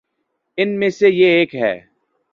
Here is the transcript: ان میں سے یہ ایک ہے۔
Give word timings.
ان 0.57 0.79
میں 0.79 0.89
سے 0.89 1.09
یہ 1.09 1.25
ایک 1.25 1.55
ہے۔ 1.55 1.73